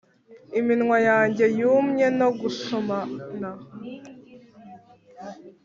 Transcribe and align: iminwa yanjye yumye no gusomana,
iminwa 0.59 0.97
yanjye 1.09 1.45
yumye 1.59 2.07
no 2.19 2.29
gusomana, 2.39 3.21